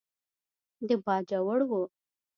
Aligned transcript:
د 0.87 0.89
باجوړ 1.05 1.59
و. 1.69 1.71